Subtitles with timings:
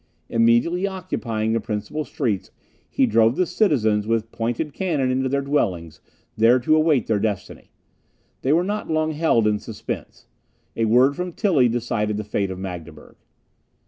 [0.29, 2.49] Immediately occupying the principal streets,
[2.89, 6.01] he drove the citizens with pointed cannon into their dwellings,
[6.35, 7.69] there to await their destiny.
[8.41, 10.25] They were not long held in suspense;
[10.75, 13.15] a word from Tilly decided the fate of Magdeburg.